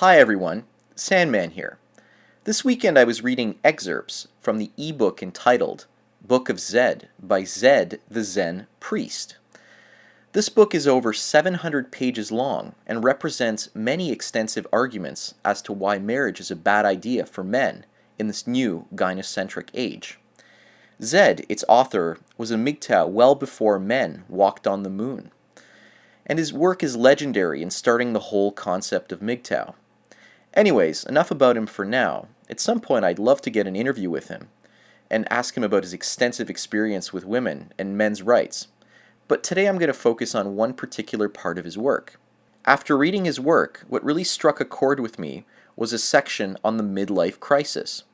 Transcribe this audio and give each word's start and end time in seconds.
Hi 0.00 0.20
everyone, 0.20 0.62
Sandman 0.94 1.50
here. 1.50 1.76
This 2.44 2.64
weekend 2.64 2.96
I 2.96 3.02
was 3.02 3.24
reading 3.24 3.58
excerpts 3.64 4.28
from 4.40 4.58
the 4.58 4.70
ebook 4.78 5.24
entitled 5.24 5.86
Book 6.24 6.48
of 6.48 6.60
Zed 6.60 7.08
by 7.20 7.42
Zed 7.42 7.98
the 8.08 8.22
Zen 8.22 8.68
Priest. 8.78 9.38
This 10.34 10.48
book 10.48 10.72
is 10.72 10.86
over 10.86 11.12
700 11.12 11.90
pages 11.90 12.30
long 12.30 12.76
and 12.86 13.02
represents 13.02 13.74
many 13.74 14.12
extensive 14.12 14.68
arguments 14.72 15.34
as 15.44 15.60
to 15.62 15.72
why 15.72 15.98
marriage 15.98 16.38
is 16.38 16.52
a 16.52 16.54
bad 16.54 16.84
idea 16.84 17.26
for 17.26 17.42
men 17.42 17.84
in 18.20 18.28
this 18.28 18.46
new 18.46 18.86
gynocentric 18.94 19.68
age. 19.74 20.20
Zed, 21.02 21.44
its 21.48 21.64
author, 21.68 22.18
was 22.36 22.52
a 22.52 22.56
MGTOW 22.56 23.08
well 23.08 23.34
before 23.34 23.80
men 23.80 24.22
walked 24.28 24.68
on 24.68 24.84
the 24.84 24.90
moon 24.90 25.32
and 26.28 26.38
his 26.38 26.52
work 26.52 26.82
is 26.82 26.94
legendary 26.94 27.62
in 27.62 27.70
starting 27.70 28.12
the 28.12 28.20
whole 28.20 28.52
concept 28.52 29.12
of 29.12 29.20
MGTOW. 29.20 29.74
Anyways, 30.54 31.04
enough 31.04 31.30
about 31.30 31.56
him 31.56 31.66
for 31.66 31.84
now. 31.84 32.28
At 32.50 32.60
some 32.60 32.80
point, 32.80 33.04
I'd 33.04 33.18
love 33.18 33.40
to 33.42 33.50
get 33.50 33.66
an 33.66 33.76
interview 33.76 34.10
with 34.10 34.28
him 34.28 34.48
and 35.10 35.30
ask 35.30 35.56
him 35.56 35.64
about 35.64 35.82
his 35.82 35.92
extensive 35.92 36.50
experience 36.50 37.12
with 37.12 37.24
women 37.24 37.72
and 37.78 37.96
men's 37.96 38.22
rights. 38.22 38.68
But 39.26 39.42
today 39.42 39.66
I'm 39.66 39.78
going 39.78 39.88
to 39.88 39.94
focus 39.94 40.34
on 40.34 40.56
one 40.56 40.72
particular 40.72 41.28
part 41.28 41.58
of 41.58 41.64
his 41.64 41.78
work. 41.78 42.18
After 42.64 42.96
reading 42.96 43.24
his 43.24 43.40
work, 43.40 43.84
what 43.88 44.04
really 44.04 44.24
struck 44.24 44.60
a 44.60 44.64
chord 44.64 45.00
with 45.00 45.18
me 45.18 45.44
was 45.76 45.92
a 45.92 45.98
section 45.98 46.56
on 46.64 46.76
the 46.76 46.82
midlife 46.82 47.40
crisis. 47.40 48.04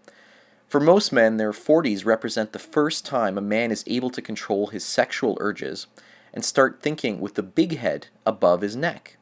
For 0.68 0.80
most 0.80 1.12
men, 1.12 1.36
their 1.36 1.52
40s 1.52 2.04
represent 2.04 2.52
the 2.52 2.58
first 2.58 3.06
time 3.06 3.38
a 3.38 3.40
man 3.40 3.70
is 3.70 3.84
able 3.86 4.10
to 4.10 4.22
control 4.22 4.68
his 4.68 4.84
sexual 4.84 5.36
urges 5.40 5.86
and 6.32 6.44
start 6.44 6.82
thinking 6.82 7.20
with 7.20 7.34
the 7.34 7.42
big 7.42 7.78
head 7.78 8.08
above 8.26 8.60
his 8.60 8.74
neck. 8.74 9.16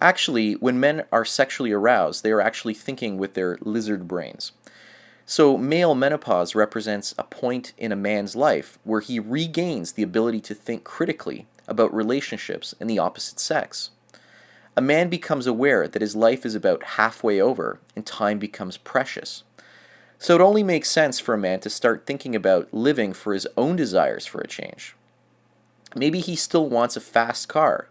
Actually, 0.00 0.54
when 0.54 0.80
men 0.80 1.04
are 1.12 1.24
sexually 1.24 1.72
aroused, 1.72 2.22
they 2.22 2.32
are 2.32 2.40
actually 2.40 2.74
thinking 2.74 3.16
with 3.16 3.34
their 3.34 3.56
lizard 3.60 4.08
brains. 4.08 4.52
So, 5.26 5.56
male 5.56 5.94
menopause 5.94 6.54
represents 6.54 7.14
a 7.16 7.24
point 7.24 7.72
in 7.78 7.92
a 7.92 7.96
man's 7.96 8.36
life 8.36 8.78
where 8.84 9.00
he 9.00 9.18
regains 9.18 9.92
the 9.92 10.02
ability 10.02 10.40
to 10.42 10.54
think 10.54 10.84
critically 10.84 11.46
about 11.66 11.94
relationships 11.94 12.74
in 12.78 12.88
the 12.88 12.98
opposite 12.98 13.40
sex. 13.40 13.90
A 14.76 14.82
man 14.82 15.08
becomes 15.08 15.46
aware 15.46 15.88
that 15.88 16.02
his 16.02 16.16
life 16.16 16.44
is 16.44 16.54
about 16.54 16.82
halfway 16.82 17.40
over 17.40 17.78
and 17.96 18.04
time 18.04 18.38
becomes 18.38 18.76
precious. 18.76 19.44
So, 20.18 20.34
it 20.34 20.42
only 20.42 20.62
makes 20.62 20.90
sense 20.90 21.18
for 21.18 21.32
a 21.34 21.38
man 21.38 21.60
to 21.60 21.70
start 21.70 22.04
thinking 22.04 22.36
about 22.36 22.74
living 22.74 23.14
for 23.14 23.32
his 23.32 23.46
own 23.56 23.76
desires 23.76 24.26
for 24.26 24.40
a 24.40 24.46
change. 24.46 24.94
Maybe 25.96 26.20
he 26.20 26.36
still 26.36 26.68
wants 26.68 26.96
a 26.96 27.00
fast 27.00 27.48
car. 27.48 27.88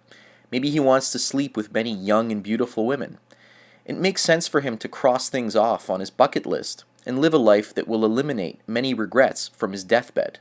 Maybe 0.54 0.70
he 0.70 0.80
wants 0.80 1.12
to 1.12 1.18
sleep 1.18 1.58
with 1.58 1.74
many 1.74 1.92
young 1.92 2.32
and 2.32 2.44
beautiful 2.44 2.86
women. 2.86 3.18
It 3.86 3.98
makes 3.98 4.22
sense 4.22 4.48
for 4.48 4.62
him 4.62 4.78
to 4.78 4.88
cross 4.88 5.28
things 5.28 5.56
off 5.56 5.90
on 5.90 6.00
his 6.00 6.12
bucket 6.12 6.46
list 6.46 6.84
and 7.08 7.18
live 7.18 7.34
a 7.34 7.40
life 7.40 7.74
that 7.74 7.88
will 7.88 8.06
eliminate 8.06 8.60
many 8.68 8.94
regrets 8.94 9.48
from 9.48 9.72
his 9.72 9.84
deathbed. 9.84 10.38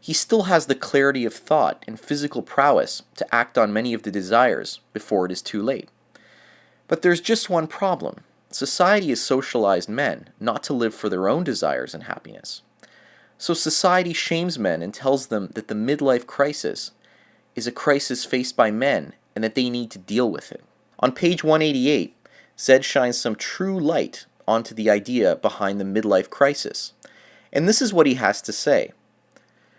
He 0.00 0.12
still 0.12 0.42
has 0.42 0.66
the 0.66 0.74
clarity 0.74 1.24
of 1.24 1.32
thought 1.32 1.84
and 1.86 2.00
physical 2.00 2.42
prowess 2.42 3.04
to 3.14 3.32
act 3.32 3.56
on 3.56 3.72
many 3.72 3.94
of 3.94 4.02
the 4.02 4.10
desires 4.10 4.80
before 4.92 5.26
it 5.26 5.30
is 5.30 5.42
too 5.42 5.62
late. 5.62 5.90
But 6.88 7.02
there's 7.02 7.20
just 7.20 7.48
one 7.48 7.68
problem. 7.68 8.24
Society 8.50 9.10
has 9.10 9.20
socialized 9.20 9.88
men 9.88 10.30
not 10.40 10.64
to 10.64 10.72
live 10.72 10.92
for 10.92 11.08
their 11.08 11.28
own 11.28 11.44
desires 11.44 11.94
and 11.94 12.02
happiness. 12.02 12.62
So 13.38 13.54
society 13.54 14.12
shames 14.12 14.58
men 14.58 14.82
and 14.82 14.92
tells 14.92 15.28
them 15.28 15.50
that 15.54 15.68
the 15.68 15.76
midlife 15.76 16.26
crisis 16.26 16.90
is 17.54 17.66
a 17.66 17.72
crisis 17.72 18.24
faced 18.24 18.56
by 18.56 18.70
men 18.70 19.12
and 19.34 19.42
that 19.44 19.54
they 19.54 19.70
need 19.70 19.90
to 19.90 19.98
deal 19.98 20.30
with 20.30 20.52
it. 20.52 20.62
On 21.00 21.12
page 21.12 21.44
188, 21.44 22.16
Zed 22.58 22.84
shines 22.84 23.18
some 23.18 23.36
true 23.36 23.78
light 23.78 24.26
onto 24.46 24.74
the 24.74 24.90
idea 24.90 25.36
behind 25.36 25.80
the 25.80 25.84
midlife 25.84 26.30
crisis. 26.30 26.92
And 27.52 27.68
this 27.68 27.82
is 27.82 27.92
what 27.92 28.06
he 28.06 28.14
has 28.14 28.40
to 28.42 28.52
say. 28.52 28.92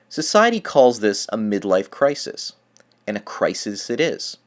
Society 0.09 0.59
calls 0.59 0.99
this 0.99 1.27
a 1.31 1.37
midlife 1.37 1.89
crisis, 1.89 2.53
and 3.07 3.17
a 3.17 3.21
crisis 3.21 3.89
it 3.89 3.99
is. 3.99 4.37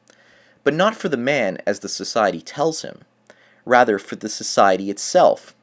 But 0.63 0.73
not 0.73 0.95
for 0.95 1.09
the 1.09 1.17
man 1.17 1.57
as 1.65 1.79
the 1.79 1.89
society 1.89 2.41
tells 2.41 2.81
him, 2.81 3.01
rather 3.65 3.99
for 3.99 4.15
the 4.15 4.29
society 4.29 4.89
itself 4.89 5.55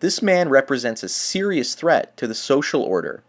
this 0.00 0.22
man 0.22 0.48
represents 0.48 1.02
a 1.02 1.08
serious 1.08 1.74
threat 1.74 2.16
to 2.16 2.26
the 2.26 2.34
social 2.34 2.82
order 2.82 3.22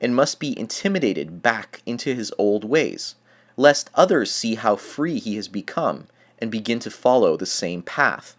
and 0.00 0.14
must 0.14 0.40
be 0.40 0.58
intimidated 0.58 1.42
back 1.42 1.82
into 1.86 2.14
his 2.14 2.32
old 2.38 2.64
ways, 2.64 3.14
lest 3.56 3.90
others 3.94 4.30
see 4.30 4.54
how 4.54 4.76
free 4.76 5.18
he 5.18 5.36
has 5.36 5.48
become 5.48 6.06
and 6.38 6.50
begin 6.50 6.78
to 6.78 6.90
follow 6.90 7.36
the 7.36 7.46
same 7.46 7.82
path. 7.82 8.36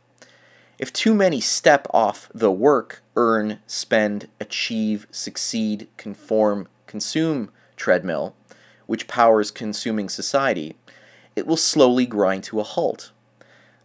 If 0.78 0.94
too 0.94 1.16
many 1.16 1.42
step 1.42 1.88
off 1.92 2.30
the 2.34 2.52
work, 2.52 3.02
earn, 3.16 3.60
spend, 3.66 4.28
achieve, 4.40 5.08
succeed, 5.10 5.88
conform, 5.98 6.68
consume 6.86 7.52
treadmill, 7.76 8.36
which 8.86 9.08
powers 9.08 9.50
consuming 9.50 10.08
society, 10.08 10.76
it 11.36 11.48
will 11.48 11.58
slowly 11.58 12.06
grind 12.06 12.44
to 12.44 12.60
a 12.60 12.64
halt. 12.64 13.12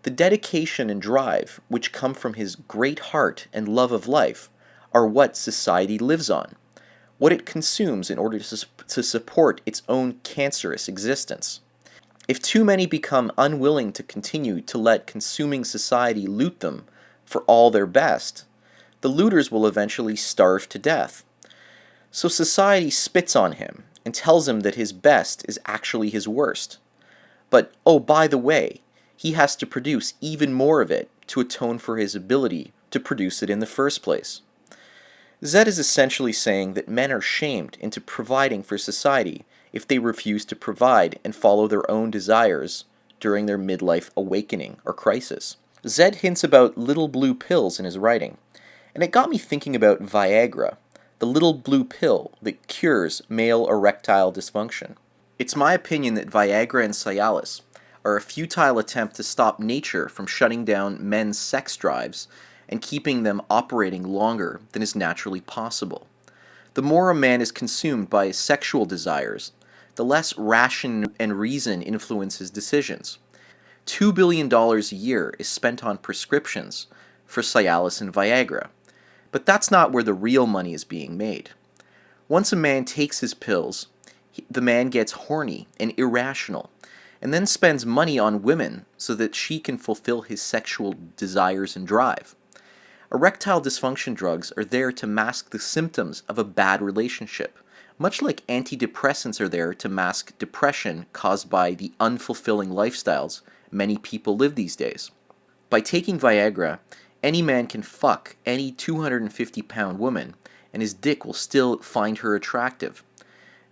The 0.02 0.10
dedication 0.10 0.90
and 0.90 1.00
drive, 1.00 1.60
which 1.68 1.92
come 1.92 2.12
from 2.12 2.34
his 2.34 2.56
great 2.56 2.98
heart 2.98 3.46
and 3.52 3.68
love 3.68 3.92
of 3.92 4.08
life, 4.08 4.50
are 4.92 5.06
what 5.06 5.36
society 5.36 5.98
lives 5.98 6.28
on, 6.28 6.56
what 7.22 7.32
it 7.32 7.46
consumes 7.46 8.10
in 8.10 8.18
order 8.18 8.40
to, 8.40 8.66
to 8.88 9.00
support 9.00 9.60
its 9.64 9.84
own 9.88 10.14
cancerous 10.24 10.88
existence. 10.88 11.60
If 12.26 12.42
too 12.42 12.64
many 12.64 12.84
become 12.84 13.30
unwilling 13.38 13.92
to 13.92 14.02
continue 14.02 14.60
to 14.62 14.76
let 14.76 15.06
consuming 15.06 15.64
society 15.64 16.26
loot 16.26 16.58
them 16.58 16.84
for 17.24 17.42
all 17.42 17.70
their 17.70 17.86
best, 17.86 18.44
the 19.02 19.08
looters 19.08 19.52
will 19.52 19.68
eventually 19.68 20.16
starve 20.16 20.68
to 20.70 20.80
death. 20.80 21.22
So 22.10 22.26
society 22.26 22.90
spits 22.90 23.36
on 23.36 23.52
him 23.52 23.84
and 24.04 24.12
tells 24.12 24.48
him 24.48 24.62
that 24.62 24.74
his 24.74 24.92
best 24.92 25.44
is 25.48 25.60
actually 25.64 26.10
his 26.10 26.26
worst. 26.26 26.78
But, 27.50 27.72
oh, 27.86 28.00
by 28.00 28.26
the 28.26 28.36
way, 28.36 28.80
he 29.16 29.34
has 29.34 29.54
to 29.54 29.64
produce 29.64 30.14
even 30.20 30.52
more 30.52 30.80
of 30.80 30.90
it 30.90 31.08
to 31.28 31.38
atone 31.38 31.78
for 31.78 31.98
his 31.98 32.16
ability 32.16 32.72
to 32.90 32.98
produce 32.98 33.44
it 33.44 33.48
in 33.48 33.60
the 33.60 33.64
first 33.64 34.02
place. 34.02 34.40
Zed 35.44 35.66
is 35.66 35.78
essentially 35.78 36.32
saying 36.32 36.74
that 36.74 36.88
men 36.88 37.10
are 37.10 37.20
shamed 37.20 37.76
into 37.80 38.00
providing 38.00 38.62
for 38.62 38.78
society 38.78 39.44
if 39.72 39.88
they 39.88 39.98
refuse 39.98 40.44
to 40.44 40.54
provide 40.54 41.18
and 41.24 41.34
follow 41.34 41.66
their 41.66 41.88
own 41.90 42.12
desires 42.12 42.84
during 43.18 43.46
their 43.46 43.58
midlife 43.58 44.10
awakening 44.16 44.76
or 44.84 44.92
crisis. 44.92 45.56
Zed 45.84 46.16
hints 46.16 46.44
about 46.44 46.78
little 46.78 47.08
blue 47.08 47.34
pills 47.34 47.80
in 47.80 47.84
his 47.84 47.98
writing, 47.98 48.36
and 48.94 49.02
it 49.02 49.10
got 49.10 49.30
me 49.30 49.38
thinking 49.38 49.74
about 49.74 50.02
Viagra, 50.02 50.76
the 51.18 51.26
little 51.26 51.54
blue 51.54 51.84
pill 51.84 52.32
that 52.40 52.68
cures 52.68 53.22
male 53.28 53.68
erectile 53.68 54.32
dysfunction. 54.32 54.94
It's 55.40 55.56
my 55.56 55.72
opinion 55.72 56.14
that 56.14 56.30
Viagra 56.30 56.84
and 56.84 56.94
Cialis 56.94 57.62
are 58.04 58.16
a 58.16 58.20
futile 58.20 58.78
attempt 58.78 59.16
to 59.16 59.24
stop 59.24 59.58
nature 59.58 60.08
from 60.08 60.26
shutting 60.26 60.64
down 60.64 60.98
men's 61.00 61.38
sex 61.38 61.76
drives 61.76 62.28
and 62.68 62.82
keeping 62.82 63.22
them 63.22 63.42
operating 63.50 64.04
longer 64.04 64.60
than 64.72 64.82
is 64.82 64.96
naturally 64.96 65.40
possible. 65.40 66.06
The 66.74 66.82
more 66.82 67.10
a 67.10 67.14
man 67.14 67.40
is 67.40 67.52
consumed 67.52 68.08
by 68.08 68.26
his 68.26 68.38
sexual 68.38 68.86
desires, 68.86 69.52
the 69.96 70.04
less 70.04 70.36
ration 70.38 71.14
and 71.18 71.38
reason 71.38 71.82
influence 71.82 72.38
his 72.38 72.50
decisions. 72.50 73.18
$2 73.86 74.14
billion 74.14 74.52
a 74.52 74.78
year 74.94 75.34
is 75.38 75.48
spent 75.48 75.84
on 75.84 75.98
prescriptions 75.98 76.86
for 77.26 77.42
Cialis 77.42 78.00
and 78.00 78.12
Viagra, 78.12 78.68
but 79.30 79.44
that's 79.44 79.70
not 79.70 79.92
where 79.92 80.02
the 80.02 80.14
real 80.14 80.46
money 80.46 80.72
is 80.72 80.84
being 80.84 81.16
made. 81.16 81.50
Once 82.28 82.52
a 82.52 82.56
man 82.56 82.84
takes 82.84 83.20
his 83.20 83.34
pills, 83.34 83.88
the 84.50 84.60
man 84.60 84.88
gets 84.88 85.12
horny 85.12 85.68
and 85.78 85.92
irrational 85.98 86.70
and 87.20 87.32
then 87.32 87.46
spends 87.46 87.86
money 87.86 88.18
on 88.18 88.42
women 88.42 88.84
so 88.96 89.14
that 89.14 89.34
she 89.34 89.60
can 89.60 89.78
fulfill 89.78 90.22
his 90.22 90.40
sexual 90.40 90.94
desires 91.16 91.76
and 91.76 91.86
drive. 91.86 92.34
Erectile 93.14 93.60
dysfunction 93.60 94.14
drugs 94.14 94.54
are 94.56 94.64
there 94.64 94.90
to 94.90 95.06
mask 95.06 95.50
the 95.50 95.58
symptoms 95.58 96.22
of 96.30 96.38
a 96.38 96.44
bad 96.44 96.80
relationship, 96.80 97.58
much 97.98 98.22
like 98.22 98.46
antidepressants 98.46 99.38
are 99.38 99.50
there 99.50 99.74
to 99.74 99.88
mask 99.90 100.32
depression 100.38 101.04
caused 101.12 101.50
by 101.50 101.74
the 101.74 101.92
unfulfilling 102.00 102.68
lifestyles 102.68 103.42
many 103.70 103.98
people 103.98 104.34
live 104.34 104.54
these 104.54 104.76
days. 104.76 105.10
By 105.68 105.82
taking 105.82 106.18
Viagra, 106.18 106.78
any 107.22 107.42
man 107.42 107.66
can 107.66 107.82
fuck 107.82 108.36
any 108.46 108.72
250 108.72 109.60
pound 109.60 109.98
woman, 109.98 110.34
and 110.72 110.80
his 110.80 110.94
dick 110.94 111.26
will 111.26 111.34
still 111.34 111.80
find 111.80 112.16
her 112.18 112.34
attractive. 112.34 113.04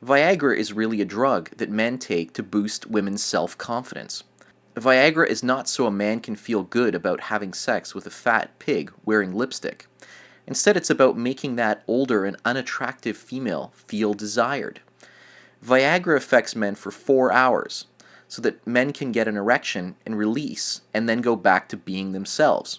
Viagra 0.05 0.55
is 0.55 0.75
really 0.75 1.01
a 1.01 1.07
drug 1.07 1.49
that 1.57 1.71
men 1.71 1.97
take 1.97 2.35
to 2.35 2.43
boost 2.43 2.91
women's 2.91 3.23
self 3.23 3.57
confidence. 3.57 4.23
Viagra 4.81 5.27
is 5.27 5.43
not 5.43 5.69
so 5.69 5.87
a 5.87 5.91
man 5.91 6.21
can 6.21 6.35
feel 6.35 6.63
good 6.63 6.95
about 6.95 7.21
having 7.25 7.53
sex 7.53 7.95
with 7.95 8.07
a 8.07 8.11
fat 8.11 8.59
pig 8.59 8.91
wearing 9.05 9.35
lipstick. 9.35 9.87
Instead, 10.47 10.75
it's 10.75 10.89
about 10.89 11.19
making 11.19 11.57
that 11.57 11.83
older 11.87 12.25
and 12.25 12.39
unattractive 12.47 13.17
female 13.17 13.73
feel 13.75 14.15
desired. 14.15 14.81
Viagra 15.63 16.17
affects 16.17 16.57
men 16.57 16.75
for 16.75 16.91
four 16.91 17.31
hours, 17.31 17.87
so 18.27 18.41
that 18.41 18.67
men 18.67 18.93
can 18.95 19.13
get 19.13 19.29
an 19.29 19.37
erection 19.37 19.97
and 20.07 20.17
release 20.17 20.81
and 20.95 21.07
then 21.07 21.21
go 21.21 21.37
back 21.37 21.69
to 21.69 21.77
being 21.77 22.13
themselves. 22.13 22.79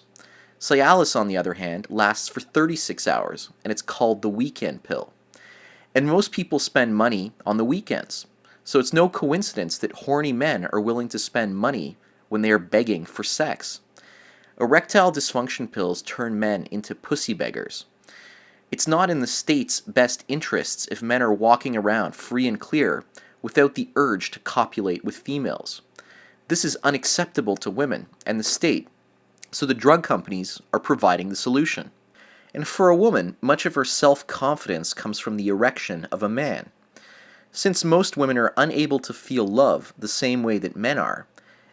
Cialis, 0.58 1.14
on 1.14 1.28
the 1.28 1.36
other 1.36 1.54
hand, 1.54 1.86
lasts 1.88 2.28
for 2.28 2.40
36 2.40 3.06
hours 3.06 3.50
and 3.62 3.70
it's 3.70 3.82
called 3.82 4.22
the 4.22 4.28
weekend 4.28 4.82
pill. 4.82 5.12
And 5.94 6.06
most 6.06 6.32
people 6.32 6.58
spend 6.58 6.96
money 6.96 7.32
on 7.44 7.58
the 7.58 7.64
weekends. 7.64 8.26
So 8.64 8.78
it's 8.78 8.92
no 8.92 9.08
coincidence 9.08 9.76
that 9.78 9.92
horny 9.92 10.32
men 10.32 10.66
are 10.72 10.80
willing 10.80 11.08
to 11.08 11.18
spend 11.18 11.56
money 11.56 11.96
when 12.28 12.42
they 12.42 12.50
are 12.50 12.58
begging 12.58 13.04
for 13.04 13.24
sex. 13.24 13.80
Erectile 14.60 15.10
dysfunction 15.10 15.70
pills 15.70 16.02
turn 16.02 16.38
men 16.38 16.66
into 16.70 16.94
pussy 16.94 17.34
beggars. 17.34 17.86
It's 18.70 18.86
not 18.88 19.10
in 19.10 19.20
the 19.20 19.26
state's 19.26 19.80
best 19.80 20.24
interests 20.28 20.88
if 20.90 21.02
men 21.02 21.22
are 21.22 21.32
walking 21.32 21.76
around 21.76 22.14
free 22.14 22.46
and 22.46 22.58
clear 22.58 23.04
without 23.42 23.74
the 23.74 23.90
urge 23.96 24.30
to 24.30 24.38
copulate 24.38 25.04
with 25.04 25.16
females. 25.16 25.82
This 26.48 26.64
is 26.64 26.78
unacceptable 26.82 27.56
to 27.56 27.70
women 27.70 28.06
and 28.24 28.38
the 28.38 28.44
state, 28.44 28.88
so 29.50 29.66
the 29.66 29.74
drug 29.74 30.02
companies 30.02 30.60
are 30.72 30.80
providing 30.80 31.28
the 31.28 31.36
solution. 31.36 31.90
And 32.54 32.66
for 32.66 32.88
a 32.88 32.96
woman, 32.96 33.36
much 33.40 33.66
of 33.66 33.74
her 33.74 33.84
self 33.84 34.26
confidence 34.26 34.94
comes 34.94 35.18
from 35.18 35.36
the 35.36 35.48
erection 35.48 36.06
of 36.12 36.22
a 36.22 36.28
man. 36.28 36.70
Since 37.52 37.84
most 37.84 38.16
women 38.16 38.38
are 38.38 38.54
unable 38.56 38.98
to 39.00 39.12
feel 39.12 39.46
love 39.46 39.92
the 39.98 40.08
same 40.08 40.42
way 40.42 40.58
that 40.58 40.74
men 40.74 40.98
are, 40.98 41.26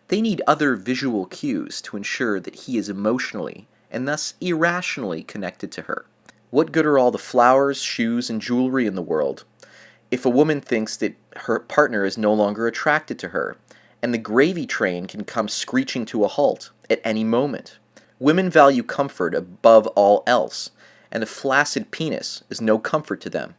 they 0.09 0.21
need 0.21 0.41
other 0.45 0.75
visual 0.75 1.25
cues 1.25 1.81
to 1.83 1.95
ensure 1.95 2.39
that 2.39 2.55
he 2.55 2.77
is 2.77 2.89
emotionally, 2.89 3.67
and 3.89 4.07
thus 4.07 4.33
irrationally, 4.41 5.23
connected 5.23 5.71
to 5.71 5.83
her. 5.83 6.05
What 6.49 6.71
good 6.71 6.85
are 6.85 6.99
all 6.99 7.11
the 7.11 7.17
flowers, 7.17 7.81
shoes, 7.81 8.29
and 8.29 8.41
jewelry 8.41 8.85
in 8.85 8.95
the 8.95 9.01
world 9.01 9.45
if 10.11 10.25
a 10.25 10.29
woman 10.29 10.59
thinks 10.59 10.97
that 10.97 11.15
her 11.35 11.59
partner 11.59 12.03
is 12.03 12.17
no 12.17 12.33
longer 12.33 12.67
attracted 12.67 13.19
to 13.19 13.29
her, 13.29 13.57
and 14.01 14.13
the 14.13 14.17
gravy 14.17 14.65
train 14.65 15.05
can 15.05 15.23
come 15.23 15.47
screeching 15.47 16.05
to 16.05 16.23
a 16.23 16.27
halt 16.27 16.71
at 16.89 17.01
any 17.03 17.23
moment? 17.23 17.77
Women 18.17 18.49
value 18.49 18.83
comfort 18.83 19.35
above 19.35 19.87
all 19.87 20.23
else, 20.25 20.71
and 21.11 21.21
a 21.21 21.27
flaccid 21.27 21.91
penis 21.91 22.43
is 22.49 22.59
no 22.59 22.79
comfort 22.79 23.21
to 23.21 23.29
them. 23.29 23.55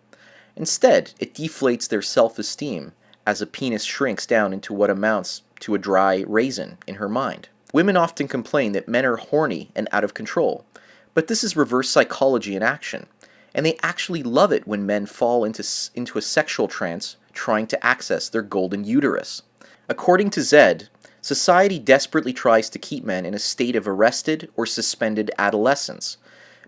Instead, 0.61 1.15
it 1.19 1.33
deflates 1.33 1.89
their 1.89 2.03
self 2.03 2.39
esteem 2.39 2.93
as 3.27 3.41
a 3.41 3.47
penis 3.47 3.83
shrinks 3.83 4.27
down 4.27 4.53
into 4.53 4.75
what 4.75 4.91
amounts 4.91 5.41
to 5.59 5.75
a 5.75 5.79
dry 5.79 6.23
raisin 6.29 6.77
in 6.87 6.97
her 6.97 7.09
mind. 7.09 7.49
Women 7.73 7.97
often 7.97 8.29
complain 8.29 8.73
that 8.73 8.87
men 8.87 9.07
are 9.07 9.17
horny 9.17 9.71
and 9.75 9.89
out 9.91 10.05
of 10.05 10.13
control, 10.13 10.67
but 11.15 11.29
this 11.29 11.43
is 11.43 11.57
reverse 11.57 11.89
psychology 11.89 12.55
in 12.55 12.63
action, 12.63 13.07
and 13.55 13.65
they 13.65 13.79
actually 13.83 14.23
love 14.23 14.53
it 14.53 14.67
when 14.67 14.85
men 14.85 15.07
fall 15.07 15.45
into, 15.45 15.67
into 15.95 16.19
a 16.19 16.23
sexual 16.23 16.69
trance 16.69 17.17
trying 17.33 17.67
to 17.69 17.83
access 17.83 18.29
their 18.29 18.43
golden 18.43 18.85
uterus. 18.85 19.41
According 19.89 20.29
to 20.31 20.43
Zed, 20.43 20.91
society 21.23 21.79
desperately 21.79 22.35
tries 22.35 22.69
to 22.69 22.79
keep 22.79 23.03
men 23.03 23.25
in 23.25 23.33
a 23.33 23.39
state 23.39 23.77
of 23.77 23.89
arrested 23.89 24.51
or 24.57 24.67
suspended 24.67 25.31
adolescence, 25.39 26.19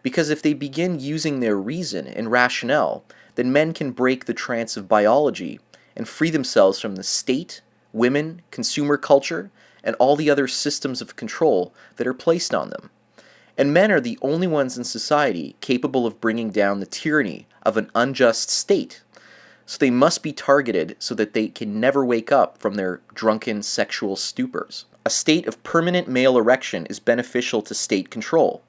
because 0.03 0.31
if 0.31 0.41
they 0.41 0.55
begin 0.55 0.99
using 0.99 1.41
their 1.41 1.59
reason 1.59 2.07
and 2.07 2.31
rationale, 2.31 3.05
then 3.35 3.53
men 3.53 3.73
can 3.73 3.93
break 3.93 4.25
the 4.25 4.35
trance 4.35 4.77
of 4.77 4.89
biology 4.89 5.61
and 5.97 6.09
free 6.09 6.31
themselves 6.31 6.81
from 6.81 6.97
the 6.97 7.03
state, 7.03 7.61
women, 7.93 8.43
consumer 8.51 8.97
culture, 8.97 9.51
and 9.85 9.97
all 9.97 10.17
the 10.17 10.31
other 10.31 10.47
systems 10.47 11.01
of 11.01 11.17
control 11.17 11.75
that 11.97 12.07
are 12.07 12.15
placed 12.15 12.55
on 12.55 12.71
them. 12.71 12.91
And 13.59 13.75
men 13.75 13.93
are 13.93 14.01
the 14.01 14.19
only 14.23 14.47
ones 14.47 14.79
in 14.79 14.85
society 14.85 15.57
capable 15.61 16.07
of 16.07 16.21
bringing 16.21 16.51
down 16.51 16.81
the 16.81 16.87
tyranny 16.87 17.47
of 17.63 17.77
an 17.77 17.91
unjust 17.95 18.51
state. 18.51 19.03
So 19.67 19.79
they 19.79 19.91
must 19.91 20.23
be 20.23 20.33
targeted 20.33 20.97
so 20.99 21.15
that 21.15 21.35
they 21.35 21.49
can 21.49 21.79
never 21.79 22.05
wake 22.05 22.33
up 22.33 22.59
from 22.59 22.75
their 22.75 23.01
drunken 23.15 23.63
sexual 23.63 24.17
stupors. 24.17 24.85
A 25.05 25.11
state 25.11 25.47
of 25.47 25.63
permanent 25.63 26.09
male 26.09 26.39
erection 26.39 26.87
is 26.87 27.01
beneficial 27.01 27.63
to 27.63 27.75
state 27.75 28.11
control 28.11 28.63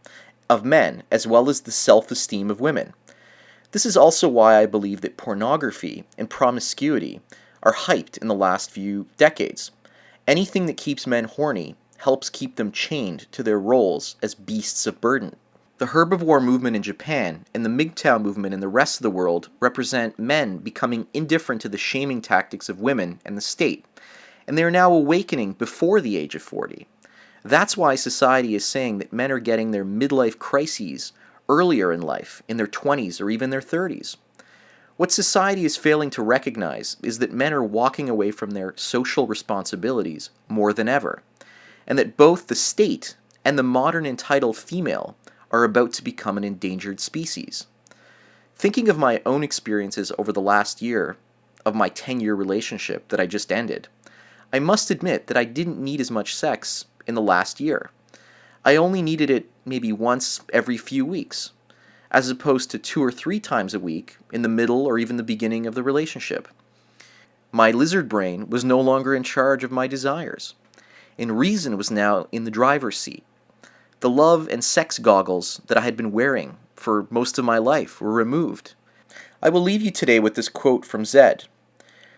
of 0.49 0.65
men 0.65 1.03
as 1.11 1.25
well 1.25 1.49
as 1.49 1.61
the 1.61 1.71
self 1.71 2.11
esteem 2.11 2.51
of 2.51 2.59
women. 2.59 2.93
This 3.73 3.87
is 3.87 3.97
also 3.97 4.29
why 4.29 4.59
I 4.59 4.67
believe 4.67 5.01
that 5.01 5.17
pornography 5.17 6.03
and 6.15 6.29
promiscuity 6.29 7.21
are 7.63 7.73
hyped 7.73 8.19
in 8.19 8.27
the 8.27 8.35
last 8.35 8.69
few 8.69 9.07
decades. 9.17 9.71
Anything 10.27 10.67
that 10.67 10.77
keeps 10.77 11.07
men 11.07 11.23
horny 11.23 11.75
helps 11.97 12.29
keep 12.29 12.55
them 12.55 12.71
chained 12.71 13.31
to 13.31 13.41
their 13.41 13.59
roles 13.59 14.15
as 14.21 14.35
beasts 14.35 14.85
of 14.85 15.01
burden. 15.01 15.37
The 15.79 15.87
herbivore 15.87 16.43
movement 16.43 16.75
in 16.75 16.83
Japan 16.83 17.45
and 17.51 17.65
the 17.65 17.69
MGTOW 17.69 18.21
movement 18.21 18.53
in 18.53 18.59
the 18.59 18.67
rest 18.67 18.99
of 18.99 19.03
the 19.03 19.09
world 19.09 19.49
represent 19.59 20.19
men 20.19 20.59
becoming 20.59 21.07
indifferent 21.11 21.59
to 21.63 21.69
the 21.69 21.79
shaming 21.79 22.21
tactics 22.21 22.69
of 22.69 22.79
women 22.79 23.21
and 23.25 23.35
the 23.35 23.41
state, 23.41 23.85
and 24.47 24.55
they 24.55 24.63
are 24.63 24.69
now 24.69 24.93
awakening 24.93 25.53
before 25.53 25.99
the 25.99 26.15
age 26.15 26.35
of 26.35 26.43
40. 26.43 26.85
That's 27.43 27.75
why 27.75 27.95
society 27.95 28.53
is 28.53 28.63
saying 28.63 28.99
that 28.99 29.11
men 29.11 29.31
are 29.31 29.39
getting 29.39 29.71
their 29.71 29.83
midlife 29.83 30.37
crises 30.37 31.11
earlier 31.49 31.91
in 31.91 32.01
life, 32.01 32.41
in 32.47 32.57
their 32.57 32.67
20s 32.67 33.21
or 33.21 33.29
even 33.29 33.49
their 33.49 33.61
30s. 33.61 34.17
What 34.95 35.11
society 35.11 35.65
is 35.65 35.75
failing 35.75 36.09
to 36.11 36.21
recognize 36.21 36.97
is 37.03 37.19
that 37.19 37.33
men 37.33 37.53
are 37.53 37.63
walking 37.63 38.09
away 38.09 38.31
from 38.31 38.51
their 38.51 38.73
social 38.77 39.27
responsibilities 39.27 40.29
more 40.47 40.71
than 40.71 40.87
ever 40.87 41.23
and 41.87 41.97
that 41.97 42.17
both 42.17 42.47
the 42.47 42.55
state 42.55 43.15
and 43.43 43.57
the 43.57 43.63
modern 43.63 44.05
entitled 44.05 44.57
female 44.57 45.17
are 45.51 45.63
about 45.63 45.93
to 45.93 46.03
become 46.03 46.37
an 46.37 46.43
endangered 46.43 46.99
species. 46.99 47.67
Thinking 48.55 48.89
of 48.89 48.97
my 48.97 49.21
own 49.25 49.43
experiences 49.43 50.11
over 50.17 50.31
the 50.31 50.41
last 50.41 50.81
year 50.81 51.17
of 51.65 51.75
my 51.75 51.89
10 51.89 52.19
year 52.19 52.35
relationship 52.35 53.07
that 53.09 53.19
I 53.19 53.25
just 53.25 53.51
ended, 53.51 53.87
I 54.51 54.59
must 54.59 54.91
admit 54.91 55.27
that 55.27 55.37
I 55.37 55.43
didn't 55.43 55.83
need 55.83 55.99
as 55.99 56.11
much 56.11 56.35
sex 56.35 56.85
in 57.07 57.15
the 57.15 57.21
last 57.21 57.59
year. 57.59 57.89
I 58.63 58.75
only 58.75 59.01
needed 59.01 59.29
it 59.29 59.49
maybe 59.65 59.91
once 59.91 60.41
every 60.51 60.77
few 60.77 61.05
weeks, 61.05 61.51
as 62.11 62.29
opposed 62.29 62.69
to 62.71 62.79
two 62.79 63.03
or 63.03 63.11
three 63.11 63.39
times 63.39 63.73
a 63.73 63.79
week 63.79 64.17
in 64.31 64.41
the 64.41 64.49
middle 64.49 64.85
or 64.85 64.97
even 64.97 65.17
the 65.17 65.23
beginning 65.23 65.65
of 65.65 65.75
the 65.75 65.83
relationship. 65.83 66.47
My 67.51 67.71
lizard 67.71 68.09
brain 68.09 68.49
was 68.49 68.63
no 68.63 68.79
longer 68.79 69.13
in 69.13 69.23
charge 69.23 69.63
of 69.63 69.71
my 69.71 69.87
desires 69.87 70.55
and 71.17 71.37
reason 71.37 71.77
was 71.77 71.91
now 71.91 72.27
in 72.31 72.43
the 72.43 72.51
driver's 72.51 72.97
seat. 72.97 73.23
The 73.99 74.09
love 74.09 74.47
and 74.49 74.63
sex 74.63 74.99
goggles 74.99 75.61
that 75.67 75.77
I 75.77 75.81
had 75.81 75.95
been 75.95 76.11
wearing 76.11 76.57
for 76.75 77.07
most 77.09 77.37
of 77.37 77.45
my 77.45 77.57
life 77.57 78.01
were 78.01 78.11
removed. 78.11 78.73
I 79.41 79.49
will 79.49 79.61
leave 79.61 79.81
you 79.81 79.91
today 79.91 80.19
with 80.19 80.35
this 80.35 80.49
quote 80.49 80.85
from 80.85 81.05
Zed 81.05 81.45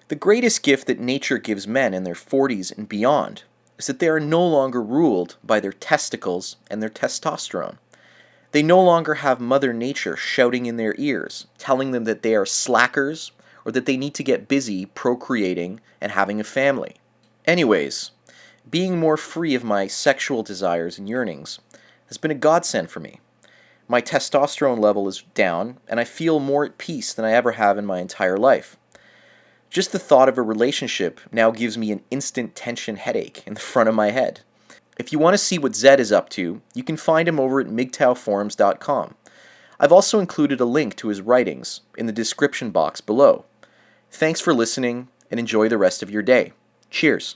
The 0.08 0.16
greatest 0.16 0.64
gift 0.64 0.88
that 0.88 1.00
nature 1.00 1.38
gives 1.38 1.68
men 1.68 1.94
in 1.94 2.04
their 2.04 2.16
40s 2.16 2.76
and 2.76 2.88
beyond 2.88 3.44
is 3.78 3.88
that 3.88 4.00
they 4.00 4.08
are 4.08 4.20
no 4.20 4.46
longer 4.46 4.82
ruled 4.82 5.36
by 5.44 5.60
their 5.60 5.74
testicles 5.74 6.58
and 6.70 6.82
their 6.82 6.90
testosterone. 6.90 7.78
They 8.52 8.64
no 8.64 8.82
longer 8.82 9.16
have 9.16 9.42
Mother 9.42 9.74
Nature 9.74 10.16
shouting 10.16 10.66
in 10.66 10.78
their 10.78 10.96
ears, 10.98 11.48
telling 11.58 11.92
them 11.92 12.06
that 12.06 12.22
they 12.22 12.36
are 12.36 12.46
slackers 12.46 13.32
or 13.66 13.72
that 13.74 13.86
they 13.86 13.98
need 13.98 14.14
to 14.16 14.24
get 14.24 14.48
busy 14.48 14.86
procreating 14.86 15.82
and 16.00 16.14
having 16.14 16.40
a 16.40 16.46
family. 16.46 16.96
Anyways, 17.46 18.12
being 18.70 18.98
more 18.98 19.18
free 19.18 19.56
of 19.56 19.64
my 19.64 19.88
sexual 19.88 20.42
desires 20.42 20.98
and 20.98 21.10
yearnings 21.10 21.60
has 22.08 22.18
been 22.18 22.32
a 22.32 22.36
godsend 22.36 22.90
for 22.90 23.00
me. 23.00 23.20
My 23.88 24.02
testosterone 24.02 24.80
level 24.80 25.08
is 25.08 25.24
down, 25.34 25.78
and 25.88 26.00
I 26.00 26.06
feel 26.06 26.40
more 26.40 26.66
at 26.66 26.78
peace 26.78 27.14
than 27.14 27.26
I 27.26 27.34
ever 27.34 27.54
have 27.54 27.78
in 27.78 27.86
my 27.86 28.00
entire 28.00 28.38
life. 28.38 28.78
Just 29.70 29.92
the 29.92 30.00
thought 30.00 30.30
of 30.30 30.38
a 30.38 30.42
relationship 30.42 31.20
now 31.32 31.52
gives 31.52 31.78
me 31.78 31.92
an 31.92 32.04
instant 32.10 32.56
tension 32.56 32.96
headache 32.96 33.44
in 33.46 33.54
the 33.54 33.60
front 33.60 33.90
of 33.90 33.96
my 33.96 34.12
head. 34.12 34.42
If 34.98 35.12
you 35.12 35.20
want 35.20 35.34
to 35.34 35.38
see 35.38 35.58
what 35.58 35.76
Zed 35.76 36.00
is 36.00 36.12
up 36.12 36.30
to, 36.30 36.62
you 36.74 36.84
can 36.84 36.98
find 36.98 37.28
him 37.28 37.40
over 37.40 37.60
at 37.60 37.68
MGTOWforums.com. 37.68 39.16
I've 39.80 39.92
also 39.92 40.20
included 40.20 40.62
a 40.62 40.66
link 40.66 40.96
to 40.98 41.10
his 41.10 41.22
writings 41.22 41.82
in 41.98 42.06
the 42.06 42.14
description 42.14 42.72
box 42.72 43.02
below. 43.02 43.46
Thanks 44.10 44.40
for 44.40 44.54
listening, 44.54 45.10
and 45.30 45.40
enjoy 45.40 45.68
the 45.68 45.78
rest 45.78 46.02
of 46.02 46.10
your 46.10 46.22
day. 46.22 46.54
Cheers. 46.90 47.36